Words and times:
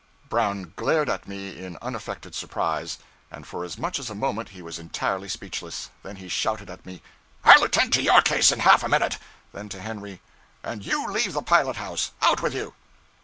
Brown 0.29 0.73
glared 0.75 1.11
at 1.11 1.27
me 1.27 1.59
in 1.63 1.77
unaffected 1.79 2.33
surprise; 2.33 2.97
and 3.29 3.45
for 3.45 3.63
as 3.63 3.77
much 3.77 3.99
as 3.99 4.09
a 4.09 4.15
moment 4.15 4.49
he 4.49 4.61
was 4.63 4.79
entirely 4.79 5.29
speechless; 5.29 5.91
then 6.01 6.15
he 6.15 6.27
shouted 6.27 6.69
to 6.69 6.79
me 6.83 7.03
'I'll 7.43 7.65
attend 7.65 7.93
to 7.93 8.01
your 8.01 8.23
case 8.23 8.51
in 8.51 8.61
half 8.61 8.81
a 8.83 8.89
minute!' 8.89 9.19
then 9.53 9.69
to 9.69 9.79
Henry, 9.79 10.19
'And 10.63 10.83
you 10.83 11.07
leave 11.11 11.33
the 11.33 11.43
pilot 11.43 11.75
house; 11.75 12.13
out 12.23 12.41
with 12.41 12.55
you!' 12.55 12.73